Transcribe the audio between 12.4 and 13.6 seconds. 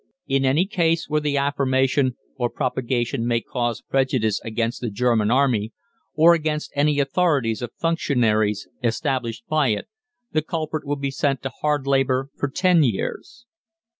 ten years.